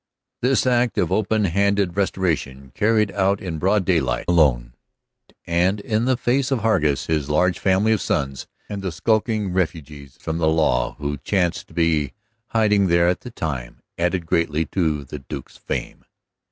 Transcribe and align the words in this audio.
This 0.41 0.65
act 0.65 0.97
of 0.97 1.11
open 1.11 1.43
handed 1.45 1.95
restoration, 1.95 2.71
carried 2.73 3.11
out 3.11 3.39
in 3.39 3.59
broad 3.59 3.85
daylight 3.85 4.25
alone, 4.27 4.73
and 5.45 5.79
in 5.79 6.05
the 6.05 6.17
face 6.17 6.49
of 6.49 6.61
Hargus, 6.61 7.05
his 7.05 7.29
large 7.29 7.59
family 7.59 7.91
of 7.91 8.01
sons, 8.01 8.47
and 8.67 8.81
the 8.81 8.91
skulking 8.91 9.53
refugees 9.53 10.17
from 10.19 10.39
the 10.39 10.47
law 10.49 10.95
who 10.95 11.17
chanced 11.17 11.67
to 11.67 11.73
be 11.75 12.13
hiding 12.47 12.87
there 12.87 13.07
at 13.07 13.19
the 13.21 13.29
time, 13.29 13.83
added 13.95 14.25
greatly 14.25 14.65
to 14.71 15.03
the 15.03 15.19
Duke's 15.19 15.57
fame. 15.57 16.03